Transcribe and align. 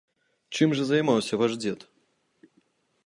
Чым 0.55 0.73
жа 0.79 0.87
займаўся 0.93 1.39
ваш 1.41 1.51
дзед? 1.61 1.79